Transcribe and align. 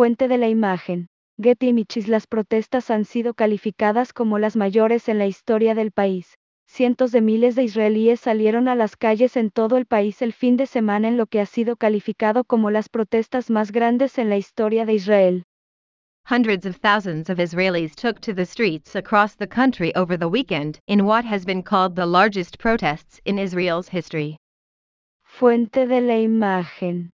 Fuente 0.00 0.28
de 0.28 0.38
la 0.38 0.48
imagen. 0.48 1.08
Getty 1.38 1.68
Images 1.68 2.08
Las 2.08 2.26
protestas 2.26 2.90
han 2.90 3.04
sido 3.04 3.34
calificadas 3.34 4.14
como 4.14 4.38
las 4.38 4.56
mayores 4.56 5.10
en 5.10 5.18
la 5.18 5.26
historia 5.26 5.74
del 5.74 5.92
país. 5.92 6.38
Cientos 6.66 7.12
de 7.12 7.20
miles 7.20 7.54
de 7.54 7.64
israelíes 7.64 8.18
salieron 8.18 8.66
a 8.68 8.74
las 8.74 8.96
calles 8.96 9.36
en 9.36 9.50
todo 9.50 9.76
el 9.76 9.84
país 9.84 10.22
el 10.22 10.32
fin 10.32 10.56
de 10.56 10.64
semana 10.64 11.08
en 11.08 11.18
lo 11.18 11.26
que 11.26 11.38
ha 11.38 11.44
sido 11.44 11.76
calificado 11.76 12.44
como 12.44 12.70
las 12.70 12.88
protestas 12.88 13.50
más 13.50 13.72
grandes 13.72 14.16
en 14.16 14.30
la 14.30 14.38
historia 14.38 14.86
de 14.86 14.94
Israel. 14.94 15.44
Hundreds 16.24 16.64
of 16.64 16.76
thousands 16.76 17.28
of 17.28 17.38
Israelis 17.38 17.94
took 17.94 18.20
to 18.20 18.32
the 18.32 18.46
streets 18.46 18.96
across 18.96 19.36
the 19.36 19.46
country 19.46 19.92
over 19.94 20.18
the 20.18 20.28
weekend 20.30 20.78
in 20.86 21.04
what 21.04 21.26
has 21.26 21.44
been 21.44 21.62
called 21.62 21.94
the 21.94 22.06
largest 22.06 22.58
protests 22.58 23.20
in 23.26 23.38
Israel's 23.38 23.90
history. 23.90 24.38
Fuente 25.26 25.86
de 25.86 26.00
la 26.00 26.14
imagen. 26.14 27.10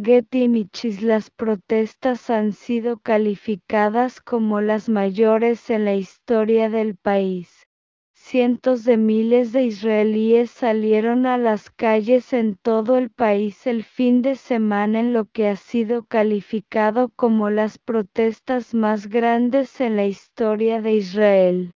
Images 0.00 1.02
Las 1.02 1.28
protestas 1.28 2.30
han 2.30 2.52
sido 2.52 2.98
calificadas 2.98 4.20
como 4.20 4.60
las 4.60 4.88
mayores 4.88 5.70
en 5.70 5.84
la 5.84 5.96
historia 5.96 6.70
del 6.70 6.94
país. 6.94 7.66
Cientos 8.14 8.84
de 8.84 8.96
miles 8.96 9.50
de 9.50 9.64
israelíes 9.64 10.52
salieron 10.52 11.26
a 11.26 11.36
las 11.36 11.70
calles 11.70 12.32
en 12.32 12.54
todo 12.54 12.96
el 12.96 13.10
país 13.10 13.66
el 13.66 13.82
fin 13.82 14.22
de 14.22 14.36
semana 14.36 15.00
en 15.00 15.12
lo 15.12 15.24
que 15.24 15.48
ha 15.48 15.56
sido 15.56 16.04
calificado 16.04 17.08
como 17.16 17.50
las 17.50 17.78
protestas 17.78 18.74
más 18.74 19.08
grandes 19.08 19.80
en 19.80 19.96
la 19.96 20.06
historia 20.06 20.80
de 20.80 20.92
Israel. 20.92 21.72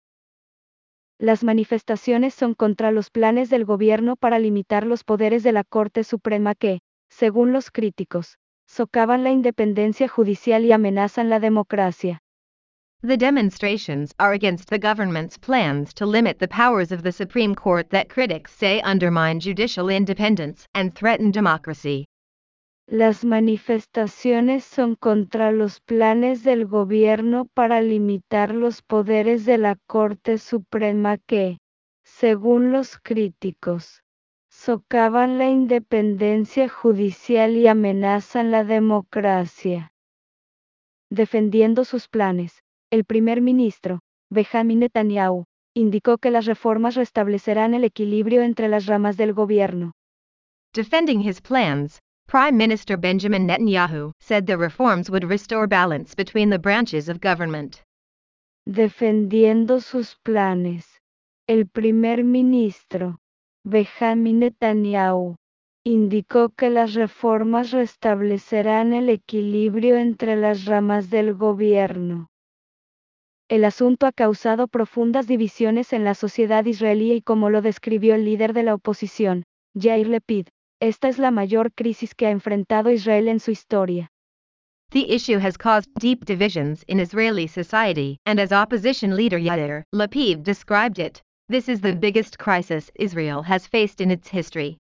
Las 1.18 1.42
manifestaciones 1.42 2.34
son 2.34 2.54
contra 2.54 2.92
los 2.92 3.10
planes 3.10 3.50
del 3.50 3.64
gobierno 3.64 4.14
para 4.14 4.38
limitar 4.38 4.86
los 4.86 5.02
poderes 5.02 5.42
de 5.42 5.50
la 5.50 5.64
Corte 5.64 6.04
Suprema 6.04 6.54
que, 6.54 6.82
según 7.18 7.52
los 7.52 7.70
críticos, 7.70 8.38
socavan 8.66 9.22
la 9.22 9.30
independencia 9.30 10.08
judicial 10.08 10.64
y 10.64 10.72
amenazan 10.72 11.28
la 11.28 11.40
democracia. 11.40 12.20
The 13.02 13.16
demonstrations 13.16 14.14
are 14.18 14.32
against 14.32 14.70
the 14.70 14.78
government's 14.78 15.36
plans 15.36 15.92
to 15.94 16.06
limit 16.06 16.38
the 16.38 16.48
powers 16.48 16.92
of 16.92 17.02
the 17.02 17.12
Supreme 17.12 17.54
Court 17.54 17.90
that 17.90 18.08
critics 18.08 18.52
say 18.52 18.80
undermine 18.80 19.40
judicial 19.40 19.90
independence 19.90 20.66
and 20.74 20.94
threaten 20.94 21.32
democracy. 21.32 22.06
Las 22.88 23.24
manifestaciones 23.24 24.64
son 24.64 24.96
contra 24.96 25.52
los 25.52 25.80
planes 25.80 26.44
del 26.44 26.66
gobierno 26.66 27.46
para 27.54 27.80
limitar 27.80 28.54
los 28.54 28.82
poderes 28.82 29.44
de 29.44 29.58
la 29.58 29.76
Corte 29.86 30.38
Suprema 30.38 31.18
que, 31.26 31.58
según 32.04 32.72
los 32.72 32.98
críticos, 32.98 34.01
socavan 34.64 35.38
la 35.38 35.48
independencia 35.50 36.68
judicial 36.68 37.56
y 37.56 37.66
amenazan 37.66 38.52
la 38.52 38.62
democracia. 38.62 39.92
Defendiendo 41.10 41.84
sus 41.84 42.06
planes, 42.06 42.62
el 42.92 43.04
primer 43.04 43.40
ministro, 43.40 44.02
Benjamin 44.30 44.78
Netanyahu, 44.78 45.46
indicó 45.74 46.18
que 46.18 46.30
las 46.30 46.46
reformas 46.46 46.94
restablecerán 46.94 47.74
el 47.74 47.82
equilibrio 47.82 48.42
entre 48.42 48.68
las 48.68 48.86
ramas 48.86 49.16
del 49.16 49.32
gobierno. 49.32 49.94
Defending 50.72 51.20
his 51.26 51.40
plans, 51.40 51.98
Prime 52.28 52.52
Minister 52.52 52.96
Benjamin 52.96 53.48
Netanyahu 53.48 54.12
said 54.20 54.46
the 54.46 54.56
reforms 54.56 55.10
would 55.10 55.24
restore 55.24 55.66
balance 55.66 56.14
between 56.14 56.50
the 56.50 56.58
branches 56.58 57.08
of 57.08 57.18
government. 57.20 57.82
Defendiendo 58.64 59.80
sus 59.80 60.16
planes, 60.22 60.86
el 61.48 61.66
primer 61.66 62.22
ministro, 62.22 63.18
Benjamin 63.64 64.40
Netanyahu, 64.40 65.36
indicó 65.84 66.50
que 66.50 66.70
las 66.70 66.94
reformas 66.94 67.70
restablecerán 67.70 68.92
el 68.92 69.08
equilibrio 69.08 69.96
entre 69.96 70.36
las 70.36 70.64
ramas 70.64 71.10
del 71.10 71.34
gobierno. 71.34 72.28
El 73.48 73.64
asunto 73.64 74.06
ha 74.06 74.12
causado 74.12 74.66
profundas 74.66 75.26
divisiones 75.26 75.92
en 75.92 76.04
la 76.04 76.14
sociedad 76.14 76.64
israelí 76.64 77.12
y 77.12 77.22
como 77.22 77.50
lo 77.50 77.62
describió 77.62 78.14
el 78.14 78.24
líder 78.24 78.52
de 78.52 78.62
la 78.62 78.74
oposición, 78.74 79.44
Yair 79.74 80.08
Lepid, 80.08 80.48
esta 80.80 81.08
es 81.08 81.18
la 81.18 81.30
mayor 81.30 81.72
crisis 81.72 82.14
que 82.14 82.26
ha 82.26 82.30
enfrentado 82.30 82.90
Israel 82.90 83.28
en 83.28 83.40
su 83.40 83.50
historia. 83.50 84.08
The 84.90 85.14
issue 85.14 85.38
has 85.38 85.56
caused 85.56 85.88
deep 85.94 86.24
divisions 86.24 86.84
in 86.86 86.98
Israeli 86.98 87.46
society, 87.46 88.18
and 88.26 88.40
as 88.40 88.52
opposition 88.52 89.16
leader 89.16 89.38
Yair 89.38 89.84
Lapid 89.92 90.42
described 90.42 90.98
it, 90.98 91.22
This 91.52 91.68
is 91.68 91.82
the 91.82 91.92
biggest 91.92 92.38
crisis 92.38 92.90
Israel 92.94 93.42
has 93.42 93.66
faced 93.66 94.00
in 94.00 94.10
its 94.10 94.30
history. 94.30 94.78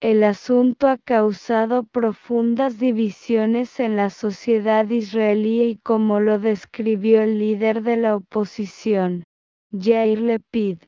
El 0.00 0.24
asunto 0.24 0.88
ha 0.88 0.96
causado 0.96 1.82
profundas 1.84 2.78
divisiones 2.78 3.78
en 3.78 3.96
la 3.96 4.08
sociedad 4.08 4.88
israelí 4.88 5.62
y 5.62 5.76
como 5.82 6.18
lo 6.20 6.38
describió 6.38 7.20
el 7.20 7.38
líder 7.38 7.82
de 7.82 7.98
la 7.98 8.16
oposición, 8.16 9.24
Yair 9.70 10.22
Lepid. 10.22 10.78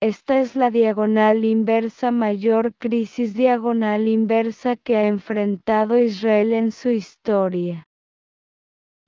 Esta 0.00 0.40
es 0.40 0.56
la 0.56 0.72
diagonal 0.72 1.44
inversa 1.44 2.10
mayor 2.10 2.74
crisis 2.78 3.34
diagonal 3.34 4.08
inversa 4.08 4.74
que 4.74 4.96
ha 4.96 5.06
enfrentado 5.06 5.98
Israel 5.98 6.52
en 6.52 6.72
su 6.72 6.90
historia. 6.90 7.87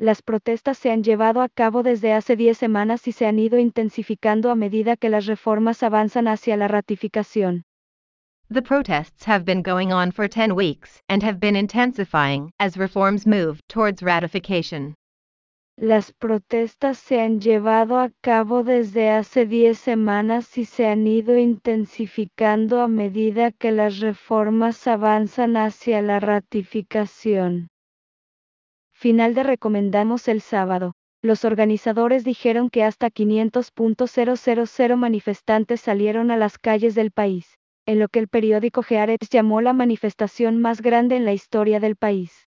Las 0.01 0.23
protestas 0.23 0.79
se 0.79 0.91
han 0.91 1.03
llevado 1.03 1.43
a 1.43 1.51
cabo 1.51 1.83
desde 1.83 2.15
hace 2.15 2.35
10 2.35 2.57
semanas 2.57 3.07
y 3.07 3.13
se 3.13 3.27
han 3.27 3.39
ido 3.39 3.59
intensificando 3.59 4.51
a 4.51 4.55
medida 4.55 4.97
que 4.97 5.11
las 5.11 5.27
reformas 5.27 5.83
avanzan 5.83 6.27
hacia 6.27 6.57
la 6.57 6.69
ratificación. 6.69 7.65
The 8.51 8.63
protests 8.63 9.27
have 9.27 9.45
been 9.45 9.61
going 9.63 9.93
on 9.93 10.11
for 10.11 10.27
10 10.27 10.55
weeks 10.55 11.03
and 11.11 11.23
have 11.23 11.39
been 11.39 11.55
intensifying 11.55 12.51
as 12.59 12.79
reforms 12.79 13.27
move 13.27 13.61
towards 13.69 14.03
ratification. 14.03 14.95
Las 15.77 16.13
protestas 16.13 16.97
se 16.97 17.21
han 17.21 17.39
llevado 17.39 17.99
a 17.99 18.11
cabo 18.23 18.65
desde 18.65 19.11
hace 19.11 19.45
10 19.45 19.79
semanas 19.79 20.57
y 20.57 20.65
se 20.65 20.87
han 20.87 21.07
ido 21.07 21.37
intensificando 21.37 22.81
a 22.81 22.89
medida 22.89 23.53
que 23.53 23.71
las 23.71 23.99
reformas 23.99 24.87
avanzan 24.87 25.59
hacia 25.59 26.01
la 26.01 26.21
ratificación. 26.21 27.70
Final 29.01 29.33
de 29.33 29.43
recomendamos 29.45 30.29
el 30.29 30.43
sábado. 30.43 30.93
Los 31.23 31.47
organizadores 31.47 32.23
dijeron 32.23 32.69
que 32.69 32.85
hasta 32.85 33.09
500.000 33.09 34.97
manifestantes 34.97 35.81
salieron 35.81 36.31
a 36.31 36.37
las 36.37 36.59
calles 36.59 36.95
del 36.95 37.11
país, 37.11 37.57
en 37.87 37.99
lo 37.99 38.09
que 38.09 38.19
el 38.19 38.29
periódico 38.29 38.85
Haaretz 38.87 39.31
llamó 39.31 39.63
la 39.63 39.73
manifestación 39.73 40.61
más 40.61 40.83
grande 40.83 41.17
en 41.17 41.25
la 41.25 41.33
historia 41.33 41.81
del 41.81 41.97
país. 41.97 42.47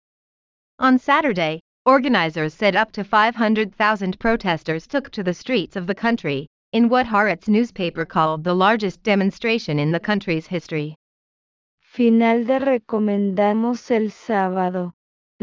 On 0.78 1.00
Saturday, 1.00 1.60
organizers 1.88 2.54
said 2.54 2.76
up 2.76 2.92
to 2.92 3.04
500,000 3.04 4.20
protesters 4.20 4.88
took 4.88 5.10
to 5.10 5.24
the 5.24 5.34
streets 5.34 5.76
of 5.76 5.88
the 5.88 5.96
country, 5.96 6.46
in 6.72 6.88
what 6.88 7.08
Haaretz 7.08 7.48
newspaper 7.48 8.06
called 8.06 8.44
the 8.44 8.54
largest 8.54 9.02
demonstration 9.02 9.80
in 9.80 9.92
the 9.92 10.00
country's 10.00 10.46
history. 10.46 10.94
Final 11.82 12.46
de 12.46 12.60
recomendamos 12.60 13.90
el 13.90 14.12
sábado. 14.12 14.94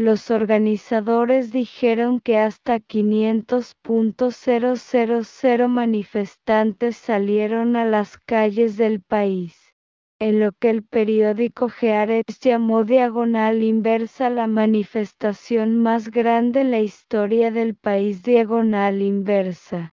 Los 0.01 0.31
organizadores 0.31 1.51
dijeron 1.51 2.21
que 2.21 2.39
hasta 2.39 2.79
500.000 2.79 5.67
manifestantes 5.67 6.97
salieron 6.97 7.75
a 7.75 7.85
las 7.85 8.17
calles 8.17 8.77
del 8.77 9.03
país, 9.03 9.75
en 10.17 10.39
lo 10.39 10.53
que 10.53 10.71
el 10.71 10.81
periódico 10.81 11.69
Haaretz 11.69 12.39
llamó 12.39 12.83
diagonal 12.83 13.61
inversa 13.61 14.31
la 14.31 14.47
manifestación 14.47 15.77
más 15.77 16.09
grande 16.09 16.61
en 16.61 16.71
la 16.71 16.79
historia 16.79 17.51
del 17.51 17.75
país 17.75 18.23
diagonal 18.23 19.03
inversa. 19.03 19.93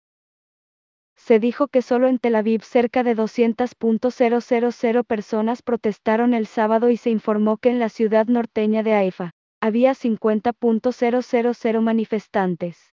Se 1.15 1.39
dijo 1.39 1.67
que 1.67 1.81
solo 1.81 2.07
en 2.07 2.19
Tel 2.19 2.35
Aviv 2.35 2.61
cerca 2.61 3.01
de 3.01 3.15
200.000 3.15 5.03
personas 5.03 5.63
protestaron 5.63 6.35
el 6.35 6.45
sábado 6.45 6.91
y 6.91 6.97
se 6.97 7.09
informó 7.09 7.57
que 7.57 7.71
en 7.71 7.79
la 7.79 7.89
ciudad 7.89 8.27
norteña 8.27 8.83
de 8.83 8.93
Haifa, 8.93 9.31
había 9.65 9.95
50.000 9.95 11.81
manifestantes. 11.81 12.93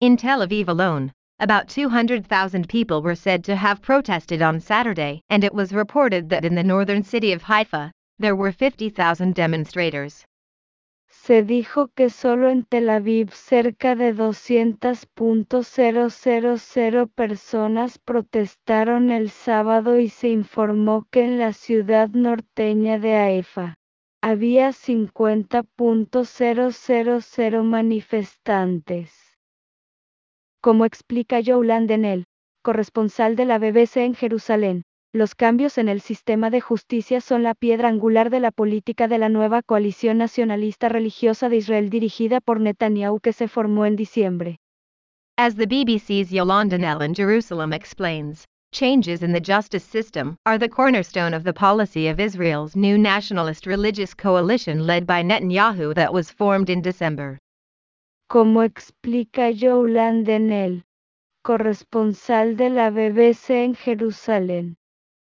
In 0.00 0.16
Tel 0.16 0.40
Aviv 0.40 0.68
alone, 0.68 1.12
about 1.38 1.68
200,000 1.68 2.68
people 2.68 3.00
were 3.00 3.14
said 3.14 3.44
to 3.44 3.54
have 3.54 3.80
protested 3.80 4.42
on 4.42 4.58
Saturday, 4.58 5.22
and 5.30 5.44
it 5.44 5.54
was 5.54 5.72
reported 5.72 6.28
that 6.30 6.44
in 6.44 6.56
the 6.56 6.64
northern 6.64 7.04
city 7.04 7.32
of 7.32 7.42
Haifa, 7.42 7.92
there 8.18 8.34
were 8.34 8.50
50,000 8.50 9.34
demonstrators. 9.34 10.24
Se 11.06 11.44
dijo 11.44 11.92
que 11.94 12.10
solo 12.10 12.50
en 12.50 12.64
Tel 12.64 12.90
Aviv 12.90 13.30
cerca 13.30 13.94
de 13.94 14.12
200.000 14.12 17.08
personas 17.14 17.98
protestaron 17.98 19.12
el 19.12 19.30
sábado 19.30 20.00
y 20.00 20.08
se 20.08 20.30
informó 20.30 21.06
que 21.12 21.24
en 21.24 21.38
la 21.38 21.52
ciudad 21.52 22.08
norteña 22.10 22.98
de 22.98 23.14
Haifa, 23.14 23.76
había 24.26 24.72
50.000 24.72 27.62
manifestantes. 27.62 29.12
Como 30.62 30.86
explica 30.86 31.42
Joe 31.44 31.66
Landenel, 31.66 32.24
corresponsal 32.62 33.36
de 33.36 33.44
la 33.44 33.58
BBC 33.58 33.98
en 33.98 34.14
Jerusalén, 34.14 34.84
Los 35.14 35.36
cambios 35.36 35.78
en 35.78 35.88
el 35.88 36.00
sistema 36.00 36.50
de 36.50 36.60
justicia 36.60 37.20
son 37.20 37.44
la 37.44 37.54
piedra 37.54 37.88
angular 37.88 38.30
de 38.30 38.40
la 38.40 38.50
política 38.50 39.06
de 39.06 39.18
la 39.18 39.28
nueva 39.28 39.62
coalición 39.62 40.18
nacionalista 40.18 40.88
religiosa 40.88 41.48
de 41.48 41.58
Israel 41.58 41.88
dirigida 41.88 42.40
por 42.40 42.60
Netanyahu 42.60 43.20
que 43.20 43.32
se 43.32 43.46
formó 43.46 43.86
en 43.86 43.94
diciembre. 43.94 44.58
As 45.36 45.54
the 45.54 45.66
BBC's 45.66 46.30
Yolanda 46.30 46.78
Nell 46.78 47.02
in 47.02 47.14
Jerusalem 47.14 47.72
explains, 47.72 48.48
changes 48.74 49.22
in 49.22 49.30
the 49.30 49.40
justice 49.40 49.84
system 49.84 50.36
are 50.44 50.58
the 50.58 50.68
cornerstone 50.68 51.32
of 51.32 51.44
the 51.44 51.52
policy 51.52 52.08
of 52.08 52.18
Israel's 52.18 52.74
new 52.74 52.98
nationalist 52.98 53.66
religious 53.66 54.12
coalition 54.12 54.84
led 54.84 55.06
by 55.06 55.22
Netanyahu 55.22 55.94
that 55.94 56.12
was 56.12 56.32
formed 56.32 56.68
in 56.68 56.82
December. 56.82 57.38
Como 58.28 58.60
explica 58.62 59.48
Yolanda 59.48 60.40
Nell, 60.40 60.82
corresponsal 61.44 62.56
de 62.56 62.68
la 62.68 62.90
BBC 62.90 63.50
en 63.50 63.74
Jerusalén 63.74 64.74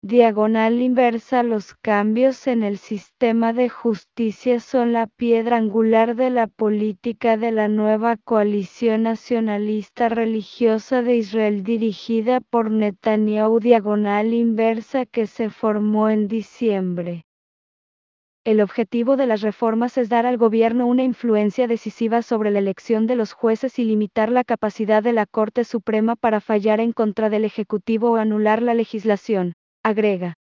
diagonal 0.06 0.82
inversa 0.82 1.44
Los 1.44 1.76
cambios 1.76 2.48
en 2.48 2.62
el 2.62 2.78
sistema 2.78 3.54
de 3.54 3.70
justicia 3.70 4.60
son 4.60 4.92
la 4.92 5.08
piedra 5.08 5.56
angular 5.56 6.18
de 6.18 6.30
la 6.30 6.48
política 6.48 7.38
de 7.38 7.54
la 7.54 7.70
nueva 7.70 8.18
coalición 8.18 9.04
nacionalista 9.04 10.10
religiosa 10.10 11.04
de 11.04 11.16
Israel 11.16 11.64
dirigida 11.64 12.42
por 12.42 12.70
Netanyahu 12.70 13.62
diagonal 13.62 14.34
inversa 14.34 15.06
que 15.06 15.26
se 15.26 15.50
formó 15.50 16.10
en 16.10 16.28
diciembre. 16.28 17.24
El 18.44 18.60
objetivo 18.60 19.16
de 19.16 19.26
las 19.26 19.40
reformas 19.40 19.98
es 19.98 20.10
dar 20.10 20.26
al 20.26 20.36
gobierno 20.36 20.86
una 20.86 21.04
influencia 21.04 21.66
decisiva 21.66 22.22
sobre 22.24 22.52
la 22.52 22.60
elección 22.60 23.08
de 23.08 23.16
los 23.16 23.32
jueces 23.32 23.80
y 23.80 23.86
limitar 23.86 24.30
la 24.30 24.44
capacidad 24.44 25.02
de 25.02 25.14
la 25.14 25.26
Corte 25.26 25.64
Suprema 25.64 26.18
para 26.18 26.42
fallar 26.42 26.82
en 26.82 26.92
contra 26.92 27.30
del 27.30 27.46
Ejecutivo 27.46 28.12
o 28.12 28.16
anular 28.18 28.62
la 28.62 28.74
legislación 28.74 29.54
agrega. 29.86 30.34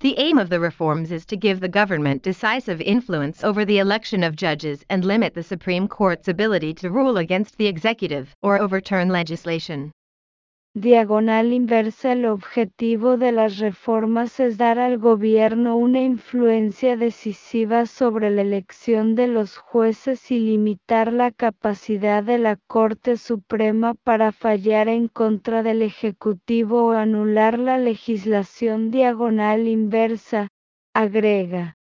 The 0.00 0.18
aim 0.18 0.38
of 0.38 0.50
the 0.50 0.60
reforms 0.60 1.10
is 1.10 1.24
to 1.26 1.36
give 1.36 1.60
the 1.60 1.68
government 1.68 2.22
decisive 2.22 2.80
influence 2.80 3.42
over 3.42 3.64
the 3.64 3.78
election 3.78 4.22
of 4.22 4.36
judges 4.36 4.84
and 4.90 5.04
limit 5.04 5.32
the 5.32 5.42
Supreme 5.42 5.88
Court's 5.88 6.28
ability 6.28 6.74
to 6.74 6.90
rule 6.90 7.16
against 7.16 7.56
the 7.56 7.66
executive 7.66 8.34
or 8.42 8.60
overturn 8.60 9.08
legislation. 9.08 9.92
Diagonal 10.78 11.54
inversa 11.54 12.12
El 12.12 12.26
objetivo 12.26 13.16
de 13.16 13.32
las 13.32 13.56
reformas 13.56 14.38
es 14.40 14.58
dar 14.58 14.78
al 14.78 14.98
gobierno 14.98 15.74
una 15.74 16.02
influencia 16.02 16.98
decisiva 16.98 17.86
sobre 17.86 18.28
la 18.28 18.42
elección 18.42 19.14
de 19.14 19.26
los 19.26 19.56
jueces 19.56 20.30
y 20.30 20.38
limitar 20.38 21.14
la 21.14 21.30
capacidad 21.30 22.22
de 22.22 22.36
la 22.36 22.56
Corte 22.66 23.16
Suprema 23.16 23.94
para 23.94 24.32
fallar 24.32 24.88
en 24.88 25.08
contra 25.08 25.62
del 25.62 25.80
Ejecutivo 25.80 26.88
o 26.88 26.90
anular 26.90 27.58
la 27.58 27.78
legislación 27.78 28.90
diagonal 28.90 29.68
inversa, 29.68 30.48
agrega. 30.92 31.78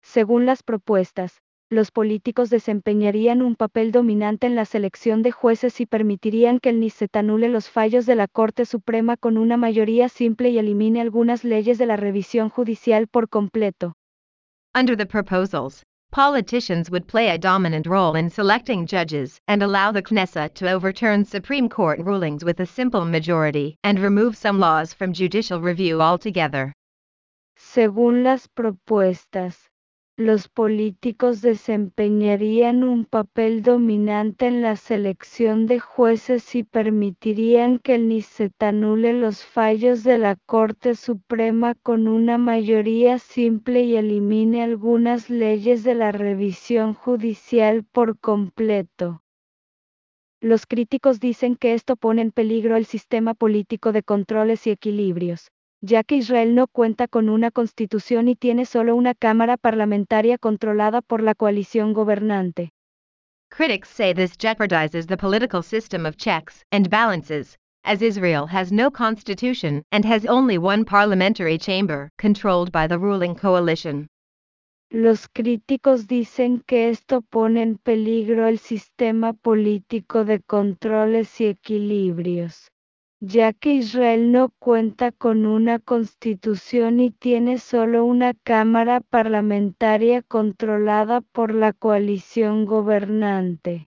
Según 0.00 0.46
las 0.46 0.62
propuestas, 0.62 1.43
los 1.74 1.90
políticos 1.90 2.48
desempeñarían 2.48 3.42
un 3.42 3.56
papel 3.56 3.92
dominante 3.92 4.46
en 4.46 4.54
la 4.54 4.64
selección 4.64 5.22
de 5.22 5.32
jueces 5.32 5.80
y 5.80 5.86
permitirían 5.86 6.60
que 6.60 6.70
el 6.70 6.80
NISET 6.80 7.14
anule 7.16 7.48
los 7.48 7.68
fallos 7.68 8.06
de 8.06 8.14
la 8.14 8.28
Corte 8.28 8.64
Suprema 8.64 9.16
con 9.16 9.36
una 9.36 9.56
mayoría 9.56 10.08
simple 10.08 10.50
y 10.50 10.58
elimine 10.58 11.00
algunas 11.00 11.44
leyes 11.44 11.76
de 11.76 11.86
la 11.86 11.96
revisión 11.96 12.48
judicial 12.48 13.08
por 13.08 13.28
completo. 13.28 13.94
Under 14.74 14.96
the 14.96 15.06
proposals, 15.06 15.82
politicians 16.10 16.90
would 16.90 17.06
play 17.06 17.30
a 17.30 17.38
dominant 17.38 17.86
role 17.86 18.16
in 18.16 18.30
selecting 18.30 18.86
judges 18.86 19.40
and 19.48 19.62
allow 19.62 19.92
the 19.92 20.02
Knesset 20.02 20.54
to 20.54 20.70
overturn 20.72 21.24
Supreme 21.24 21.68
Court 21.68 21.98
rulings 21.98 22.44
with 22.44 22.60
a 22.60 22.66
simple 22.66 23.04
majority 23.04 23.76
and 23.82 23.98
remove 23.98 24.36
some 24.36 24.58
laws 24.58 24.94
from 24.94 25.12
judicial 25.12 25.60
review 25.60 26.00
altogether. 26.00 26.72
Según 27.56 28.22
las 28.22 28.48
propuestas, 28.48 29.68
los 30.16 30.46
políticos 30.48 31.42
desempeñarían 31.42 32.84
un 32.84 33.04
papel 33.04 33.62
dominante 33.62 34.46
en 34.46 34.62
la 34.62 34.76
selección 34.76 35.66
de 35.66 35.80
jueces 35.80 36.54
y 36.54 36.62
permitirían 36.62 37.80
que 37.80 37.96
el 37.96 38.06
NICET 38.06 38.62
anule 38.62 39.12
los 39.12 39.44
fallos 39.44 40.04
de 40.04 40.18
la 40.18 40.36
Corte 40.46 40.94
Suprema 40.94 41.74
con 41.74 42.06
una 42.06 42.38
mayoría 42.38 43.18
simple 43.18 43.82
y 43.82 43.96
elimine 43.96 44.62
algunas 44.62 45.30
leyes 45.30 45.82
de 45.82 45.96
la 45.96 46.12
revisión 46.12 46.94
judicial 46.94 47.82
por 47.82 48.16
completo. 48.20 49.20
Los 50.40 50.66
críticos 50.66 51.18
dicen 51.18 51.56
que 51.56 51.74
esto 51.74 51.96
pone 51.96 52.22
en 52.22 52.30
peligro 52.30 52.76
el 52.76 52.84
sistema 52.84 53.34
político 53.34 53.90
de 53.90 54.04
controles 54.04 54.64
y 54.68 54.70
equilibrios 54.70 55.50
ya 55.84 56.02
que 56.02 56.16
Israel 56.16 56.54
no 56.54 56.66
cuenta 56.66 57.08
con 57.08 57.28
una 57.28 57.50
constitución 57.50 58.28
y 58.28 58.36
tiene 58.36 58.64
solo 58.64 58.96
una 58.96 59.14
cámara 59.14 59.58
parlamentaria 59.58 60.38
controlada 60.38 61.02
por 61.02 61.22
la 61.22 61.34
coalición 61.34 61.92
gobernante. 61.92 62.70
Critics 63.50 63.90
say 63.90 64.14
this 64.14 64.36
jeopardizes 64.38 65.06
the 65.06 65.16
political 65.16 65.62
system 65.62 66.06
of 66.06 66.16
checks 66.16 66.64
and 66.72 66.88
balances, 66.88 67.58
as 67.84 68.00
Israel 68.00 68.46
has 68.46 68.72
no 68.72 68.90
constitution 68.90 69.82
and 69.92 70.06
has 70.06 70.24
only 70.24 70.56
one 70.56 70.84
parliamentary 70.86 71.58
chamber 71.58 72.08
controlled 72.16 72.72
by 72.72 72.86
the 72.86 72.98
ruling 72.98 73.34
coalition. 73.34 74.06
Los 74.90 75.28
críticos 75.28 76.06
dicen 76.06 76.62
que 76.66 76.88
esto 76.88 77.20
pone 77.20 77.60
en 77.62 77.76
peligro 77.76 78.48
el 78.48 78.58
sistema 78.58 79.34
político 79.34 80.24
de 80.24 80.40
controles 80.40 81.40
y 81.40 81.46
equilibrios 81.46 82.70
ya 83.26 83.54
que 83.54 83.72
Israel 83.72 84.32
no 84.32 84.50
cuenta 84.58 85.10
con 85.10 85.46
una 85.46 85.78
constitución 85.78 87.00
y 87.00 87.10
tiene 87.10 87.58
solo 87.58 88.04
una 88.04 88.34
cámara 88.34 89.00
parlamentaria 89.00 90.20
controlada 90.20 91.22
por 91.22 91.54
la 91.54 91.72
coalición 91.72 92.66
gobernante. 92.66 93.88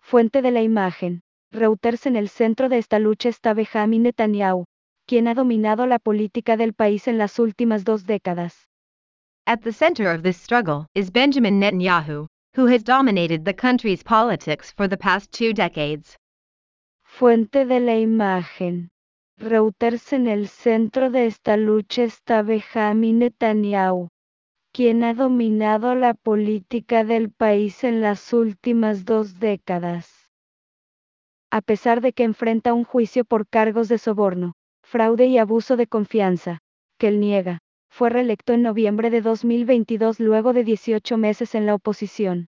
Fuente 0.00 0.40
de 0.40 0.50
la 0.50 0.62
imagen. 0.62 1.20
Reuters 1.52 2.06
en 2.06 2.16
el 2.16 2.28
centro 2.28 2.68
de 2.68 2.78
esta 2.78 2.98
lucha 2.98 3.28
está 3.28 3.52
Benjamin 3.52 4.04
Netanyahu, 4.04 4.64
quien 5.06 5.28
ha 5.28 5.34
dominado 5.34 5.86
la 5.86 5.98
política 5.98 6.56
del 6.56 6.72
país 6.72 7.08
en 7.08 7.18
las 7.18 7.38
últimas 7.38 7.84
dos 7.84 8.06
décadas. 8.06 8.66
At 9.46 9.60
the 9.60 9.72
center 9.72 10.08
of 10.08 10.22
this 10.22 10.38
struggle 10.38 10.86
is 10.94 11.12
Benjamin 11.12 11.60
Netanyahu, 11.60 12.26
who 12.56 12.66
has 12.66 12.82
dominated 12.82 13.44
the 13.44 13.54
country's 13.54 14.02
politics 14.02 14.72
for 14.72 14.88
the 14.88 14.96
past 14.96 15.30
two 15.32 15.52
decades. 15.52 16.16
Fuente 17.18 17.64
de 17.64 17.80
la 17.80 17.98
imagen. 17.98 18.90
Reuters 19.38 20.12
en 20.12 20.26
el 20.26 20.48
centro 20.48 21.10
de 21.10 21.24
esta 21.24 21.56
lucha 21.56 22.02
está 22.02 22.42
Benjamin 22.42 23.20
Netanyahu, 23.20 24.08
quien 24.70 25.02
ha 25.02 25.14
dominado 25.14 25.94
la 25.94 26.12
política 26.12 27.04
del 27.04 27.30
país 27.30 27.84
en 27.84 28.02
las 28.02 28.34
últimas 28.34 29.06
dos 29.06 29.38
décadas. 29.38 30.28
A 31.50 31.62
pesar 31.62 32.02
de 32.02 32.12
que 32.12 32.24
enfrenta 32.24 32.74
un 32.74 32.84
juicio 32.84 33.24
por 33.24 33.48
cargos 33.48 33.88
de 33.88 33.96
soborno, 33.96 34.52
fraude 34.82 35.24
y 35.24 35.38
abuso 35.38 35.78
de 35.78 35.86
confianza, 35.86 36.58
que 36.98 37.08
él 37.08 37.18
niega, 37.18 37.60
fue 37.88 38.10
reelecto 38.10 38.52
en 38.52 38.60
noviembre 38.60 39.08
de 39.08 39.22
2022 39.22 40.20
luego 40.20 40.52
de 40.52 40.64
18 40.64 41.16
meses 41.16 41.54
en 41.54 41.64
la 41.64 41.76
oposición. 41.76 42.48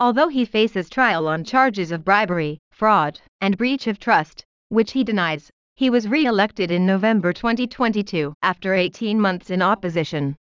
Although 0.00 0.28
he 0.28 0.44
faces 0.44 0.88
trial 0.88 1.26
on 1.26 1.42
charges 1.42 1.90
of 1.90 2.04
bribery, 2.04 2.60
fraud, 2.70 3.20
and 3.40 3.58
breach 3.58 3.88
of 3.88 3.98
trust, 3.98 4.44
which 4.68 4.92
he 4.92 5.02
denies, 5.02 5.50
he 5.74 5.90
was 5.90 6.08
re-elected 6.08 6.70
in 6.70 6.86
November 6.86 7.32
2022 7.32 8.32
after 8.42 8.74
18 8.74 9.20
months 9.20 9.50
in 9.50 9.60
opposition. 9.60 10.36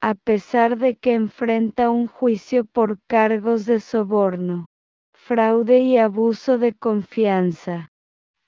A 0.00 0.14
pesar 0.14 0.78
de 0.78 0.94
que 0.94 1.12
enfrenta 1.12 1.90
un 1.90 2.06
juicio 2.06 2.64
por 2.72 2.98
cargos 3.08 3.66
de 3.66 3.80
soborno, 3.80 4.66
fraude 5.12 5.80
y 5.80 5.96
abuso 5.96 6.56
de 6.56 6.72
confianza, 6.72 7.88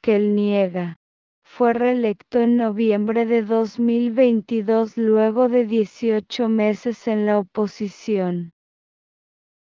que 0.00 0.14
él 0.14 0.36
niega, 0.36 0.94
fue 1.42 1.72
reelecto 1.72 2.38
en 2.38 2.56
noviembre 2.56 3.26
de 3.26 3.42
2022 3.42 4.96
luego 4.96 5.48
de 5.48 5.66
18 5.66 6.48
meses 6.48 7.08
en 7.08 7.26
la 7.26 7.40
oposición. 7.40 8.52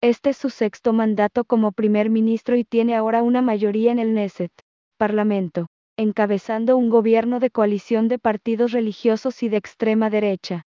Este 0.01 0.31
es 0.31 0.37
su 0.37 0.49
sexto 0.49 0.93
mandato 0.93 1.45
como 1.45 1.73
primer 1.73 2.09
ministro 2.09 2.55
y 2.57 2.63
tiene 2.63 2.95
ahora 2.95 3.25
una 3.25 3.43
mayoría 3.43 3.91
en 3.91 3.99
el 3.99 4.11
Knesset, 4.11 4.53
Parlamento, 4.97 5.67
encabezando 5.97 6.77
un 6.77 6.89
gobierno 6.89 7.41
de 7.41 7.51
coalición 7.51 8.07
de 8.07 8.21
partidos 8.21 8.71
religiosos 8.71 9.43
y 9.43 9.49
de 9.49 9.57
extrema 9.57 10.09
derecha. 10.09 10.63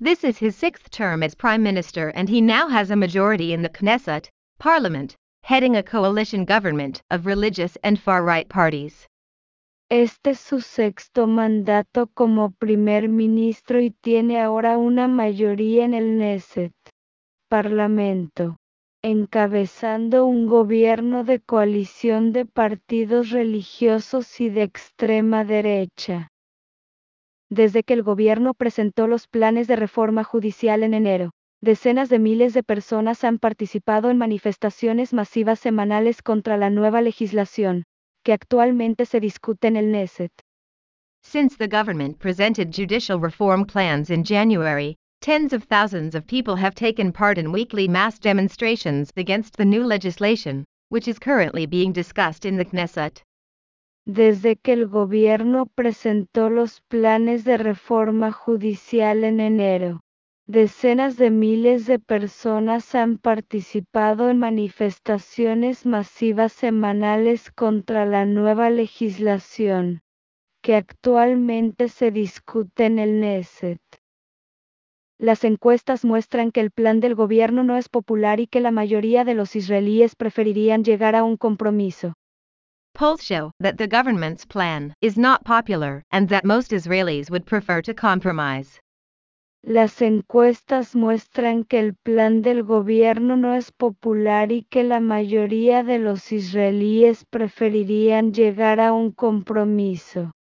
This 0.00 0.22
is 0.22 0.40
his 0.40 0.54
sixth 0.54 0.88
term 0.90 1.24
as 1.24 1.34
prime 1.34 1.64
minister 1.64 2.12
and 2.14 2.28
he 2.28 2.40
now 2.40 2.68
has 2.68 2.92
a 2.92 2.96
majority 2.96 3.52
in 3.52 3.62
the 3.62 3.70
Knesset, 3.70 4.30
Parliament, 4.58 5.16
heading 5.42 5.74
a 5.74 5.82
coalition 5.82 6.44
government 6.44 7.02
of 7.10 7.26
religious 7.26 7.76
and 7.82 7.98
far-right 7.98 8.48
parties. 8.48 9.08
Este 9.90 10.30
es 10.30 10.38
su 10.38 10.60
sexto 10.60 11.26
mandato 11.26 12.06
como 12.14 12.52
primer 12.52 13.08
ministro 13.08 13.80
y 13.80 13.90
tiene 13.90 14.40
ahora 14.40 14.78
una 14.78 15.08
mayoría 15.08 15.84
en 15.84 15.94
el 15.94 16.16
Knesset. 16.18 16.72
Parlamento, 17.54 18.56
encabezando 19.00 20.26
un 20.26 20.48
gobierno 20.48 21.22
de 21.22 21.38
coalición 21.38 22.32
de 22.32 22.46
partidos 22.46 23.30
religiosos 23.30 24.40
y 24.40 24.48
de 24.48 24.64
extrema 24.64 25.44
derecha. 25.44 26.32
Desde 27.48 27.84
que 27.84 27.94
el 27.94 28.02
gobierno 28.02 28.54
presentó 28.54 29.06
los 29.06 29.28
planes 29.28 29.68
de 29.68 29.76
reforma 29.76 30.24
judicial 30.24 30.82
en 30.82 30.94
enero, 30.94 31.30
decenas 31.60 32.08
de 32.08 32.18
miles 32.18 32.54
de 32.54 32.64
personas 32.64 33.22
han 33.22 33.38
participado 33.38 34.10
en 34.10 34.18
manifestaciones 34.18 35.12
masivas 35.12 35.60
semanales 35.60 36.22
contra 36.22 36.56
la 36.56 36.70
nueva 36.70 37.02
legislación, 37.02 37.84
que 38.24 38.32
actualmente 38.32 39.06
se 39.06 39.20
discute 39.20 39.68
en 39.68 39.76
el 39.76 39.92
Neset. 39.92 40.32
Since 41.22 41.56
the 41.56 41.68
government 41.68 42.18
presented 42.18 42.72
judicial 42.72 43.20
reform 43.20 43.64
plans 43.64 44.10
in 44.10 44.24
January, 44.24 44.96
tens 45.24 45.54
of 45.54 45.64
thousands 45.64 46.14
of 46.14 46.26
people 46.26 46.54
have 46.54 46.74
taken 46.74 47.10
part 47.10 47.38
in 47.38 47.50
weekly 47.50 47.88
mass 47.88 48.18
demonstrations 48.18 49.10
against 49.16 49.56
the 49.56 49.64
new 49.64 49.82
legislation, 49.82 50.66
which 50.90 51.08
is 51.08 51.18
currently 51.18 51.64
being 51.64 51.94
discussed 51.94 52.44
in 52.44 52.58
the 52.58 52.64
Knesset. 52.66 53.22
Desde 54.06 54.56
que 54.56 54.74
el 54.74 54.86
gobierno 54.86 55.64
presentó 55.64 56.50
los 56.50 56.82
planes 56.90 57.42
de 57.44 57.56
reforma 57.56 58.32
judicial 58.32 59.24
en 59.24 59.40
enero, 59.40 60.00
decenas 60.46 61.16
de 61.16 61.30
miles 61.30 61.86
de 61.86 61.98
personas 61.98 62.94
han 62.94 63.16
participado 63.16 64.28
en 64.28 64.38
manifestaciones 64.38 65.86
masivas 65.86 66.52
semanales 66.52 67.50
contra 67.50 68.04
la 68.04 68.26
nueva 68.26 68.68
legislación, 68.68 70.02
que 70.62 70.74
actualmente 70.74 71.88
se 71.88 72.10
discute 72.10 72.84
en 72.84 72.98
el 72.98 73.20
Neset. 73.20 73.80
Las 75.18 75.44
encuestas 75.44 76.04
muestran 76.04 76.50
que 76.50 76.60
el 76.60 76.70
plan 76.70 77.00
del 77.00 77.14
gobierno 77.14 77.62
no 77.62 77.76
es 77.76 77.88
popular 77.88 78.40
y 78.40 78.46
que 78.46 78.60
la 78.60 78.72
mayoría 78.72 79.24
de 79.24 79.34
los 79.34 79.54
israelíes 79.54 80.16
preferirían 80.16 80.82
llegar 80.82 81.14
a 81.14 81.22
un 81.22 81.36
compromiso. 81.36 82.14
Polls 82.94 83.22
show 83.22 83.50
that 83.60 83.76
the 83.76 83.88
government's 83.88 84.44
plan 84.46 84.94
is 85.00 85.16
not 85.16 85.44
popular 85.44 86.02
and 86.10 86.28
that 86.28 86.44
most 86.44 86.72
Israelis 86.72 87.30
would 87.30 87.44
prefer 87.44 87.82
to 87.82 87.94
compromise. 87.94 88.80
Las 89.62 90.02
encuestas 90.02 90.94
muestran 90.94 91.64
que 91.64 91.80
el 91.80 91.94
plan 91.94 92.42
del 92.42 92.64
gobierno 92.64 93.36
no 93.36 93.54
es 93.54 93.72
popular 93.72 94.52
y 94.52 94.64
que 94.64 94.84
la 94.84 95.00
mayoría 95.00 95.82
de 95.82 95.98
los 95.98 96.32
israelíes 96.32 97.24
preferirían 97.24 98.34
llegar 98.34 98.78
a 98.78 98.92
un 98.92 99.10
compromiso. 99.10 100.32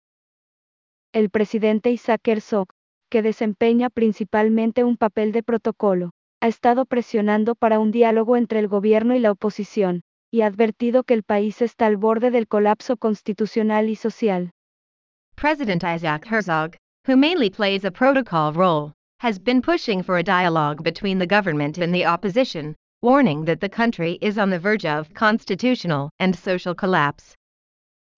El 1.13 1.31
presidente 1.31 1.91
Isaac 1.91 2.27
Herzog, 2.27 2.69
que 3.13 3.21
desempeña 3.21 3.91
principalmente 3.91 4.85
un 4.85 4.97
papel 4.97 5.33
de 5.33 5.43
protocolo, 5.43 6.13
ha 6.41 6.49
estado 6.49 6.87
presionando 6.87 7.55
para 7.55 7.79
un 7.79 7.91
diálogo 7.91 8.39
entre 8.39 8.59
el 8.59 8.69
gobierno 8.69 9.15
y 9.15 9.19
la 9.19 9.31
oposición, 9.31 10.01
y 10.33 10.41
advertido 10.41 11.05
que 11.05 11.13
el 11.13 11.23
país 11.23 11.61
está 11.61 11.85
al 11.85 11.99
borde 11.99 12.31
del 12.31 12.49
colapso 12.49 12.97
constitucional 12.97 13.91
y 13.91 13.97
social. 13.97 14.51
President 15.35 15.85
Isaac 15.85 16.25
Herzog, 16.25 16.75
who 17.07 17.19
mainly 17.19 17.51
plays 17.51 17.85
a 17.85 17.91
protocol 17.91 18.55
role, 18.55 18.95
has 19.21 19.39
been 19.39 19.61
pushing 19.61 20.03
for 20.03 20.17
a 20.17 20.23
dialogue 20.23 20.83
between 20.83 21.19
the 21.19 21.27
government 21.27 21.77
and 21.77 21.93
the 21.93 22.07
opposition, 22.07 22.75
warning 23.03 23.45
that 23.45 23.61
the 23.61 23.69
country 23.69 24.17
is 24.23 24.39
on 24.39 24.49
the 24.49 24.59
verge 24.59 24.87
of 24.87 25.13
constitutional 25.13 26.09
and 26.19 26.35
social 26.35 26.75
collapse. 26.75 27.35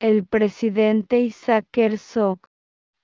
El 0.01 0.23
presidente 0.23 1.27
Isaac 1.27 1.65
Herzog, 1.73 2.39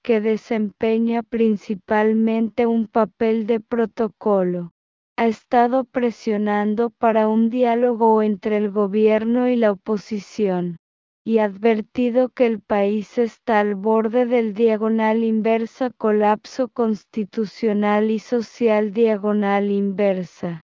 que 0.02 0.20
desempeña 0.20 1.22
principalmente 1.22 2.66
un 2.66 2.86
papel 2.86 3.46
de 3.46 3.60
protocolo, 3.60 4.72
ha 5.16 5.26
estado 5.26 5.84
presionando 5.84 6.90
para 6.90 7.28
un 7.28 7.50
diálogo 7.50 8.22
entre 8.22 8.56
el 8.56 8.70
gobierno 8.70 9.48
y 9.48 9.56
la 9.56 9.72
oposición, 9.72 10.78
y 11.24 11.38
advertido 11.38 12.30
que 12.30 12.46
el 12.46 12.60
país 12.60 13.18
está 13.18 13.60
al 13.60 13.74
borde 13.74 14.24
del 14.24 14.54
diagonal 14.54 15.22
inversa 15.22 15.90
colapso 15.90 16.68
constitucional 16.68 18.10
y 18.10 18.18
social 18.18 18.92
diagonal 18.92 19.70
inversa. 19.70 20.62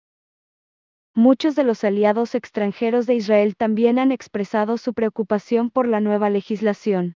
Muchos 1.15 1.55
de 1.55 1.63
los 1.63 1.83
aliados 1.83 2.35
extranjeros 2.35 3.05
de 3.05 3.15
Israel 3.15 3.55
también 3.55 3.99
han 3.99 4.11
expresado 4.11 4.77
su 4.77 4.93
preocupación 4.93 5.69
por 5.69 5.87
la 5.87 6.01
nueva 6.01 6.29
legislación. 6.29 7.15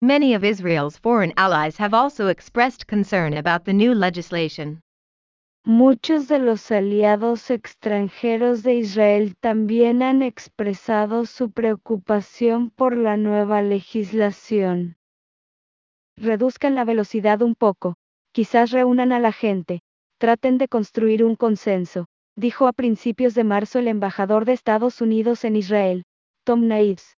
Many 0.00 0.34
of 0.34 0.44
Israel's 0.44 0.96
foreign 0.96 1.32
allies 1.36 1.76
have 1.78 1.92
also 1.92 2.28
expressed 2.28 2.86
concern 2.86 3.34
about 3.34 3.64
the 3.64 3.72
new 3.72 3.94
legislation. 3.94 4.80
Muchos 5.64 6.28
de 6.28 6.38
los 6.38 6.70
aliados 6.70 7.50
extranjeros 7.50 8.62
de 8.62 8.76
Israel 8.76 9.34
también 9.40 10.02
han 10.02 10.22
expresado 10.22 11.26
su 11.26 11.50
preocupación 11.50 12.70
por 12.70 12.96
la 12.96 13.16
nueva 13.16 13.60
legislación. 13.60 14.96
Reduzcan 16.16 16.76
la 16.76 16.84
velocidad 16.84 17.42
un 17.42 17.56
poco, 17.56 17.96
quizás 18.32 18.70
reúnan 18.70 19.10
a 19.10 19.18
la 19.18 19.32
gente, 19.32 19.80
traten 20.18 20.58
de 20.58 20.68
construir 20.68 21.24
un 21.24 21.34
consenso, 21.34 22.06
dijo 22.36 22.68
a 22.68 22.72
principios 22.72 23.34
de 23.34 23.42
marzo 23.42 23.80
el 23.80 23.88
embajador 23.88 24.44
de 24.44 24.52
Estados 24.52 25.00
Unidos 25.00 25.44
en 25.44 25.56
Israel, 25.56 26.04
Tom 26.44 26.68
Naives. 26.68 27.16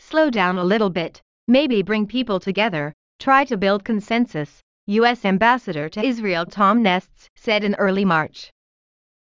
Slow 0.00 0.30
down 0.30 0.58
a 0.58 0.64
little 0.64 0.90
bit, 0.90 1.22
maybe 1.46 1.82
bring 1.82 2.06
people 2.06 2.38
together, 2.40 2.92
try 3.18 3.44
to 3.44 3.56
build 3.56 3.84
consensus. 3.84 4.60
U.S. 4.86 5.24
Ambassador 5.24 5.88
to 5.88 6.04
Israel 6.04 6.44
Tom 6.44 6.82
Nests 6.82 7.28
said 7.36 7.62
in 7.62 7.74
early 7.76 8.04
March. 8.04 8.50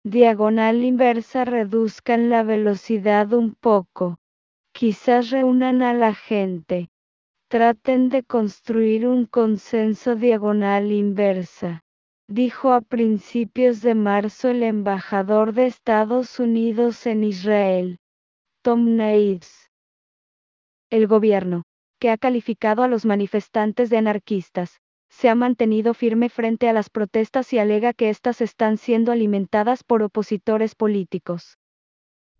Diagonal 0.04 0.84
inversa 0.84 1.46
reduzcan 1.46 2.30
la 2.30 2.44
velocidad 2.44 3.32
un 3.34 3.56
poco. 3.56 4.18
Quizás 4.74 5.30
reúnan 5.30 5.82
a 5.82 5.94
la 5.94 6.14
gente. 6.14 6.90
Traten 7.50 8.10
de 8.10 8.24
construir 8.24 9.08
un 9.08 9.28
consenso 9.28 10.16
diagonal 10.16 10.92
inversa. 10.92 11.82
Dijo 12.28 12.74
a 12.74 12.82
principios 12.82 13.82
de 13.82 13.94
marzo 13.96 14.50
el 14.50 14.64
embajador 14.64 15.54
de 15.54 15.68
Estados 15.68 16.40
Unidos 16.40 17.06
en 17.06 17.24
Israel, 17.24 18.00
Tom 18.64 18.96
Naives. 18.96 19.70
El 20.90 21.06
gobierno, 21.08 21.64
que 22.04 22.10
ha 22.10 22.18
calificado 22.18 22.84
a 22.84 22.90
los 22.90 23.06
manifestantes 23.06 23.90
de 23.90 23.96
anarquistas, 23.96 24.82
se 25.10 25.30
ha 25.30 25.36
mantenido 25.36 25.94
firme 25.94 26.28
frente 26.28 26.68
a 26.68 26.74
las 26.74 26.90
protestas 26.90 27.54
y 27.54 27.60
alega 27.60 27.94
que 27.94 28.10
éstas 28.10 28.42
están 28.42 28.76
siendo 28.76 29.14
alimentadas 29.14 29.86
por 29.86 30.04
opositores 30.04 30.76
políticos. 30.76 31.58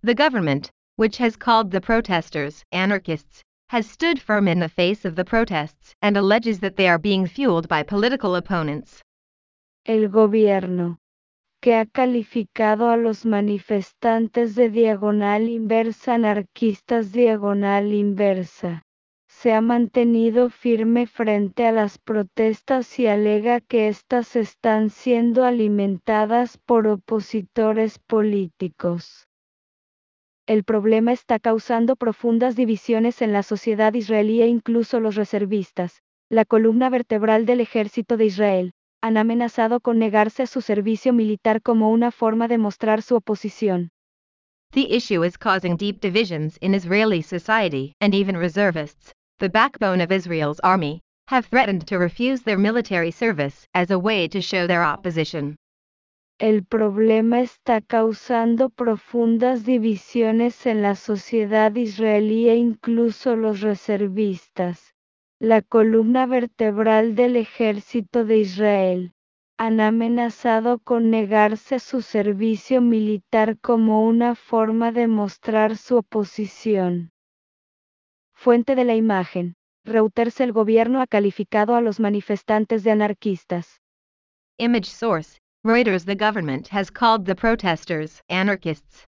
The 0.02 0.16
government, 0.16 0.72
which 0.98 1.22
has 1.22 1.38
called 1.38 1.72
the 1.72 1.80
protesters 1.80 2.66
anarchists, 2.74 3.42
has 3.70 3.86
stood 3.86 4.20
firm 4.20 4.50
in 4.50 4.60
the 4.60 4.68
face 4.68 5.06
of 5.06 5.16
the 5.16 5.24
protests 5.24 5.94
and 6.02 6.18
alleges 6.18 6.60
that 6.60 6.76
they 6.76 6.90
are 6.90 7.00
being 7.00 7.26
fueled 7.26 7.70
by 7.70 7.84
political 7.84 8.36
opponents. 8.36 9.02
El 9.86 10.10
gobierno, 10.10 10.98
que 11.62 11.76
ha 11.76 11.86
calificado 11.86 12.90
a 12.90 12.98
los 12.98 13.26
manifestantes 13.26 14.56
de 14.56 14.70
diagonal 14.70 15.48
inversa 15.48 16.16
anarquistas 16.16 17.14
diagonal 17.14 17.94
inversa, 17.94 18.84
se 19.44 19.52
ha 19.52 19.60
mantenido 19.60 20.50
firme 20.50 21.06
frente 21.06 21.68
a 21.68 21.74
las 21.74 21.98
protestas 21.98 22.98
y 22.98 23.08
alega 23.08 23.60
que 23.60 23.90
éstas 23.90 24.38
están 24.38 24.90
siendo 24.90 25.44
alimentadas 25.44 26.58
por 26.58 26.88
opositores 26.88 28.00
políticos. 28.00 29.28
El 30.48 30.64
problema 30.64 31.12
está 31.12 31.40
causando 31.40 31.98
profundas 31.98 32.56
divisiones 32.56 33.22
en 33.22 33.34
la 33.34 33.44
sociedad 33.44 33.94
israelí 33.94 34.42
e 34.42 34.48
incluso 34.48 35.02
los 35.02 35.16
reservistas, 35.16 36.02
la 36.30 36.46
columna 36.46 36.90
vertebral 36.90 37.46
del 37.46 37.60
ejército 37.60 38.16
de 38.16 38.28
Israel, 38.28 38.72
han 39.02 39.18
amenazado 39.18 39.82
con 39.82 40.00
negarse 40.00 40.44
a 40.44 40.48
su 40.48 40.62
servicio 40.62 41.12
militar 41.12 41.62
como 41.62 41.92
una 41.92 42.12
forma 42.12 42.48
de 42.48 42.60
mostrar 42.60 43.02
su 43.02 43.18
oposición. 43.18 43.92
The 44.72 44.88
issue 44.96 45.26
is 45.26 45.38
causing 45.38 45.76
deep 45.76 46.00
divisions 46.00 46.58
Israeli 46.62 47.22
society 47.22 47.94
and 48.00 48.16
even 48.16 48.38
reservists, 48.38 49.14
the 49.44 49.50
backbone 49.50 50.00
of 50.00 50.10
Israel's 50.10 50.62
army, 50.62 51.02
have 51.28 51.48
threatened 51.48 51.86
to 51.86 52.00
refuse 52.00 52.44
their 52.44 52.58
military 52.58 53.12
service 53.12 53.68
as 53.74 53.92
a 53.92 54.00
way 54.00 54.26
to 54.26 54.40
show 54.40 54.66
their 54.66 54.82
opposition. 54.82 55.58
El 56.40 56.64
problema 56.64 57.42
está 57.42 57.82
causando 57.82 58.70
profundas 58.70 59.66
divisiones 59.66 60.66
en 60.66 60.82
la 60.82 60.96
sociedad 60.96 61.76
israelí 61.76 62.48
e 62.48 62.56
incluso 62.56 63.36
los 63.36 63.60
reservistas, 63.60 64.94
la 65.42 65.62
columna 65.62 66.26
vertebral 66.26 67.14
del 67.14 67.36
ejército 67.36 68.24
de 68.24 68.38
Israel, 68.38 69.12
han 69.58 69.82
amenazado 69.82 70.80
con 70.80 71.10
negarse 71.10 71.80
su 71.80 72.02
servicio 72.02 72.80
militar 72.80 73.58
como 73.60 74.06
una 74.06 74.36
forma 74.36 74.94
de 74.94 75.08
mostrar 75.08 75.76
su 75.76 75.98
oposición. 75.98 77.13
Fuente 78.44 78.76
de 78.76 78.84
la 78.84 78.94
imagen. 78.94 79.56
Reuters 79.86 80.42
El 80.42 80.52
gobierno 80.52 81.00
ha 81.00 81.08
calificado 81.08 81.76
a 81.76 81.82
los 81.82 82.02
manifestantes 82.02 82.84
de 82.84 82.92
anarquistas. 82.92 83.80
Image 84.58 84.90
source. 84.90 85.40
Reuters 85.64 86.04
The 86.04 86.16
government 86.16 86.68
has 86.74 86.92
called 86.92 87.26
the 87.26 87.36
protesters 87.36 88.22
anarchists. 88.28 89.06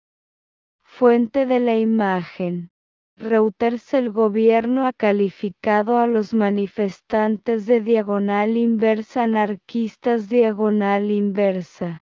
Fuente 0.85 1.47
de 1.47 1.59
la 1.59 1.77
imagen. 1.77 2.71
Reuters 3.17 3.93
El 3.93 4.13
gobierno 4.13 4.87
ha 4.87 4.93
calificado 4.93 5.99
a 5.99 6.07
los 6.07 6.33
manifestantes 6.33 7.67
de 7.67 7.81
diagonal 7.81 8.57
inversa 8.57 9.25
anarquistas 9.25 10.29
diagonal 10.29 11.11
inversa. 11.11 12.05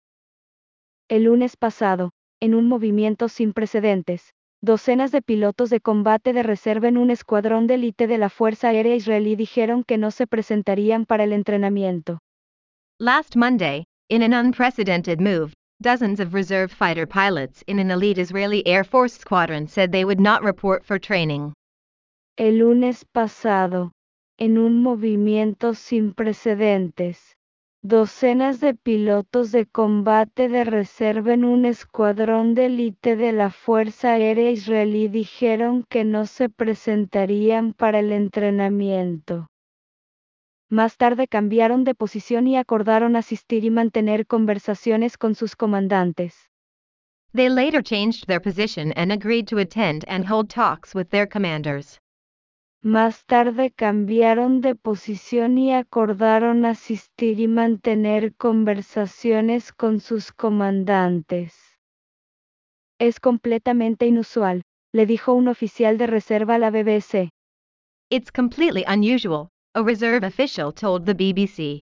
El 1.09 1.27
lunes 1.27 1.57
pasado, 1.57 2.11
en 2.41 2.57
un 2.57 2.67
movimiento 2.67 3.29
sin 3.29 3.53
precedentes, 3.53 4.35
docenas 4.63 5.11
de 5.11 5.23
pilotos 5.23 5.71
de 5.71 5.81
combate 5.81 6.33
de 6.33 6.45
reserva 6.45 6.89
en 6.89 6.97
un 6.97 7.11
escuadrón 7.11 7.67
de 7.67 7.75
élite 7.75 8.07
de 8.07 8.17
la 8.17 8.29
Fuerza 8.29 8.69
Aérea 8.69 8.95
Israelí 8.95 9.35
dijeron 9.35 9.83
que 9.83 9.99
no 9.99 10.11
se 10.13 10.27
presentarían 10.27 11.05
para 11.05 11.25
el 11.25 11.33
entrenamiento. 11.33 12.21
Last 13.01 13.35
Monday, 13.37 13.85
in 14.09 14.23
an 14.23 14.33
unprecedented 14.33 15.21
move, 15.21 15.53
dozens 15.81 16.21
of 16.21 16.33
reserve 16.33 16.71
fighter 16.71 17.07
pilots 17.07 17.65
in 17.67 17.81
an 17.81 17.91
elite 17.91 18.19
Israeli 18.19 18.65
Air 18.65 18.85
Force 18.85 19.19
squadron 19.19 19.67
said 19.67 19.91
they 19.91 20.05
would 20.05 20.21
not 20.21 20.43
report 20.45 20.85
for 20.85 21.01
training. 21.01 21.53
El 22.39 22.59
lunes 22.59 23.05
pasado, 23.05 23.91
en 24.39 24.59
un 24.59 24.81
movimiento 24.81 25.75
sin 25.75 26.15
precedentes, 26.15 27.35
docenas 27.83 28.61
de 28.61 28.75
pilotos 28.75 29.51
de 29.51 29.67
combate 29.67 30.49
de 30.49 30.65
reserva 30.65 31.35
en 31.35 31.45
un 31.45 31.65
escuadrón 31.65 32.55
de 32.55 32.67
élite 32.67 33.17
de 33.17 33.33
la 33.33 33.51
Fuerza 33.51 34.13
Aérea 34.13 34.51
Israelí 34.51 35.09
dijeron 35.09 35.85
que 35.89 36.05
no 36.05 36.27
se 36.27 36.49
presentarían 36.49 37.73
para 37.73 37.99
el 37.99 38.13
entrenamiento. 38.13 39.49
Más 40.71 40.97
tarde 40.97 41.27
cambiaron 41.27 41.83
de 41.83 41.95
posición 41.95 42.47
y 42.47 42.57
acordaron 42.57 43.17
asistir 43.17 43.65
y 43.65 43.71
mantener 43.71 44.27
conversaciones 44.27 45.19
con 45.19 45.35
sus 45.35 45.57
comandantes. 45.57 46.49
They 47.35 47.49
later 47.49 47.83
changed 47.83 48.27
their 48.27 48.41
position 48.41 48.93
and 48.93 49.11
agreed 49.11 49.49
to 49.49 49.59
attend 49.59 50.05
and 50.07 50.25
hold 50.31 50.49
talks 50.49 50.95
with 50.95 51.09
their 51.09 51.27
commanders. 51.27 52.02
Más 52.85 53.25
tarde 53.27 53.71
cambiaron 53.71 54.61
de 54.61 54.75
posición 54.75 55.57
y 55.57 55.73
acordaron 55.73 56.65
asistir 56.65 57.39
y 57.39 57.47
mantener 57.47 58.35
conversaciones 58.35 59.73
con 59.73 60.01
sus 60.01 60.33
comandantes. 60.33 61.55
Es 62.99 63.21
completamente 63.21 64.07
inusual, 64.07 64.63
le 64.93 65.07
dijo 65.07 65.33
un 65.33 65.47
oficial 65.47 65.97
de 65.97 66.09
reserva 66.09 66.57
a 66.57 66.59
la 66.59 66.71
BBC. 66.71 67.31
It's 68.11 68.33
completely 68.33 68.85
unusual, 68.89 69.51
a 69.75 69.83
reserve 69.85 70.27
official 70.27 70.73
told 70.73 71.05
the 71.07 71.15
BBC. 71.15 71.83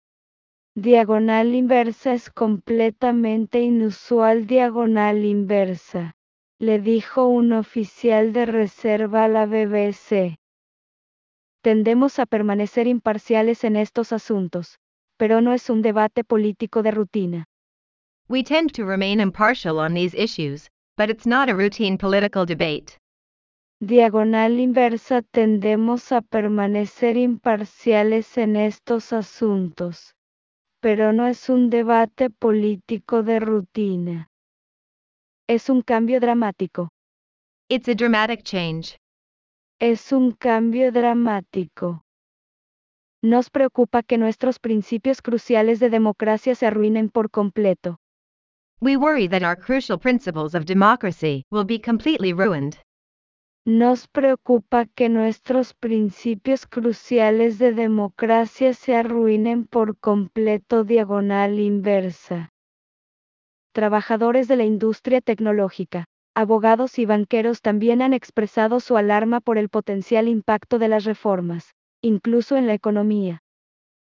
Diagonal 0.77 1.55
inversa 1.55 2.13
es 2.13 2.29
completamente 2.29 3.61
inusual 3.61 4.47
diagonal 4.47 5.25
inversa, 5.25 6.15
le 6.57 6.79
dijo 6.79 7.27
un 7.27 7.51
oficial 7.51 8.31
de 8.31 8.45
reserva 8.45 9.25
a 9.25 9.27
la 9.27 9.45
BBC. 9.45 10.37
Tendemos 11.65 12.19
a 12.19 12.27
permanecer 12.27 12.85
imparciales 12.85 13.63
en 13.63 13.75
estos 13.75 14.11
asuntos, 14.11 14.77
pero 15.17 15.41
no 15.41 15.51
es 15.51 15.71
un 15.71 15.81
debate 15.81 16.23
político 16.23 16.83
de 16.83 16.91
rutina. 16.91 17.45
We 18.29 18.43
tend 18.43 18.71
to 18.73 18.85
remain 18.85 19.19
impartial 19.19 19.79
on 19.79 19.95
these 19.95 20.13
issues, 20.15 20.69
but 20.95 21.09
it's 21.09 21.25
not 21.25 21.49
a 21.49 21.55
routine 21.55 21.97
political 21.97 22.45
debate. 22.45 22.99
Diagonal 23.81 24.59
inversa 24.59 25.23
tendemos 25.23 26.11
a 26.11 26.21
permanecer 26.21 27.17
imparciales 27.17 28.37
en 28.37 28.57
estos 28.57 29.11
asuntos, 29.11 30.13
pero 30.81 31.13
no 31.13 31.25
es 31.25 31.49
un 31.49 31.71
debate 31.71 32.29
político 32.29 33.23
de 33.23 33.39
rutina. 33.39 34.29
Es 35.47 35.71
un 35.71 35.81
cambio 35.81 36.19
dramático. 36.19 36.89
It's 37.69 37.87
a 37.87 37.95
dramatic 37.95 38.43
change. 38.43 38.99
Es 39.87 40.11
un 40.11 40.31
cambio 40.31 40.91
dramático. 40.91 42.01
Nos 43.21 43.51
preocupa 43.51 44.01
que 44.01 44.17
nuestros 44.17 44.57
principios 44.57 45.21
cruciales 45.21 45.79
de 45.79 45.91
democracia 45.91 46.55
se 46.55 46.65
arruinen 46.65 47.09
por 47.11 47.29
completo. 47.29 47.99
We 48.81 48.97
worry 48.97 49.29
that 49.29 49.43
our 49.43 49.55
crucial 49.55 49.99
principles 49.99 50.55
of 50.55 50.65
democracy 50.65 51.43
will 51.51 51.65
be 51.65 51.79
completely 51.79 52.33
ruined. 52.33 52.77
Nos 53.63 54.07
preocupa 54.07 54.87
que 54.87 55.07
nuestros 55.07 55.75
principios 55.75 56.65
cruciales 56.65 57.59
de 57.59 57.71
democracia 57.71 58.73
se 58.73 58.95
arruinen 58.95 59.67
por 59.67 59.99
completo 59.99 60.83
diagonal 60.83 61.59
inversa. 61.59 62.49
Trabajadores 63.71 64.47
de 64.47 64.55
la 64.55 64.63
industria 64.63 65.21
tecnológica, 65.21 66.05
abogados 66.35 66.99
y 66.99 67.05
banqueros 67.05 67.61
también 67.61 68.01
han 68.01 68.13
expresado 68.13 68.79
su 68.79 68.97
alarma 68.97 69.39
por 69.39 69.57
el 69.57 69.69
potencial 69.69 70.27
impacto 70.27 70.77
de 70.77 70.89
las 70.89 71.05
reformas, 71.05 71.73
incluso 72.01 72.57
en 72.57 72.67
la 72.67 72.73
economía. 72.73 73.39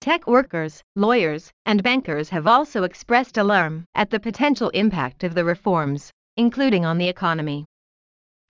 Tech 0.01 0.27
workers, 0.27 0.83
lawyers, 0.95 1.53
and 1.65 1.83
bankers 1.83 2.31
have 2.31 2.47
also 2.47 2.85
expressed 2.85 3.39
alarm 3.39 3.85
at 3.95 4.09
the 4.11 4.21
potential 4.21 4.71
impact 4.73 5.25
of 5.25 5.35
the 5.35 5.45
reforms, 5.45 6.11
including 6.37 6.85
on 6.85 6.99
the 6.99 7.09
economy. 7.09 7.67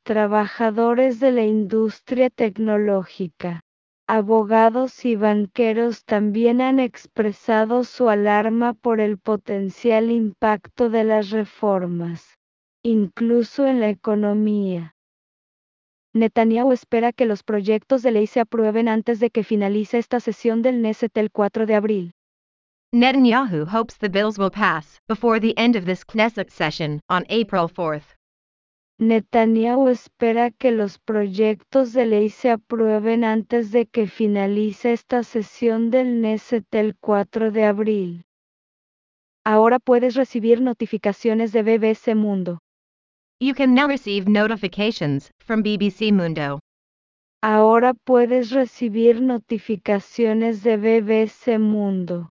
Trabajadores 0.05 1.19
de 1.19 1.33
la 1.33 1.43
industria 1.43 2.31
tecnológica, 2.31 3.61
abogados 4.07 5.05
y 5.05 5.17
banqueros 5.17 6.05
también 6.05 6.61
han 6.61 6.79
expresado 6.79 7.83
su 7.83 8.09
alarma 8.09 8.73
por 8.75 9.01
el 9.01 9.19
potencial 9.19 10.13
impacto 10.13 10.91
de 10.91 11.03
las 11.03 11.31
reformas, 11.31 12.36
incluso 12.87 13.67
en 13.67 13.81
la 13.81 13.89
economía. 13.89 14.95
Netanyahu 16.15 16.71
espera 16.71 17.13
que 17.13 17.27
los 17.27 17.43
proyectos 17.43 18.03
de 18.03 18.13
ley 18.13 18.29
se 18.29 18.39
aprueben 18.39 18.89
antes 18.89 19.19
de 19.19 19.31
que 19.31 19.43
finalice 19.43 19.99
esta 19.99 20.21
sesión 20.21 20.63
del 20.63 20.77
Knesset 20.77 21.17
el 21.19 21.33
4 21.33 21.67
de 21.67 21.75
abril. 21.75 22.13
Netanyahu 22.93 23.67
hopes 23.67 23.99
the 23.99 24.09
bills 24.09 24.39
will 24.39 24.53
pass 24.53 25.01
before 25.09 25.41
the 25.41 25.53
end 25.57 25.75
of 25.75 25.85
this 25.85 26.05
Knesset 26.05 26.51
session 26.51 27.01
on 27.09 27.25
April 27.25 27.69
4th. 27.69 28.15
Netanyahu 29.01 29.89
espera 29.89 30.53
que 30.53 30.71
los 30.71 31.01
proyectos 31.01 31.93
de 31.93 32.07
ley 32.07 32.31
se 32.31 32.51
aprueben 32.51 33.25
antes 33.25 33.73
de 33.73 33.87
que 33.87 34.07
finalice 34.07 34.93
esta 34.93 35.25
sesión 35.25 35.91
del 35.91 36.21
Knesset 36.21 36.73
el 36.73 36.95
4 36.97 37.51
de 37.51 37.65
abril. 37.65 38.25
Ahora 39.45 39.81
puedes 39.81 40.15
recibir 40.15 40.61
notificaciones 40.61 41.53
de 41.53 41.63
BBC 41.65 42.15
Mundo. 42.15 42.61
You 43.39 43.53
can 43.53 43.75
now 43.75 43.87
receive 43.87 44.27
notifications 44.27 45.31
from 45.41 45.63
BBC 45.63 46.11
Mundo. 46.11 46.59
Ahora 47.43 47.93
puedes 47.93 48.51
recibir 48.51 49.21
notificaciones 49.21 50.63
de 50.63 50.79
BBC 50.79 51.59
Mundo. 51.59 52.31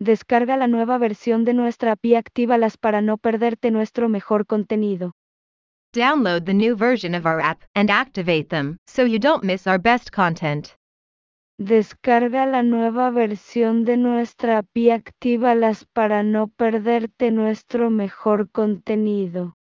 Descarga 0.00 0.56
la 0.56 0.68
nueva 0.68 0.96
versión 0.96 1.44
de 1.44 1.52
nuestra 1.52 1.92
API 1.92 2.12
y 2.12 2.14
actívalas 2.14 2.78
para 2.78 3.02
no 3.02 3.18
perderte 3.18 3.70
nuestro 3.70 4.08
mejor 4.08 4.46
contenido. 4.46 5.12
Download 5.92 6.46
the 6.46 6.54
new 6.54 6.74
version 6.74 7.14
of 7.14 7.26
our 7.26 7.42
app 7.42 7.62
and 7.74 7.90
activate 7.90 8.48
them 8.48 8.78
so 8.86 9.04
you 9.04 9.18
don't 9.18 9.44
miss 9.44 9.66
our 9.66 9.78
best 9.78 10.10
content. 10.10 10.74
Descarga 11.60 12.46
la 12.46 12.62
nueva 12.62 13.10
versión 13.10 13.84
de 13.84 13.98
nuestra 13.98 14.58
API 14.60 14.86
y 14.86 14.90
actívalas 14.92 15.84
para 15.84 16.22
no 16.22 16.48
perderte 16.48 17.30
nuestro 17.30 17.90
mejor 17.90 18.50
contenido. 18.50 19.52